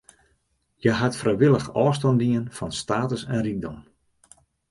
[0.81, 3.77] Hja hat frijwillich ôfstân dien fan status en rykdom.